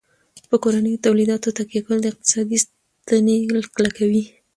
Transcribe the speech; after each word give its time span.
په 0.49 0.55
کورنیو 0.63 1.03
تولیداتو 1.05 1.55
تکیه 1.57 1.81
کول 1.85 1.97
د 2.01 2.05
اقتصاد 2.11 2.47
ستنې 2.63 3.37
کلکوي. 3.75 4.23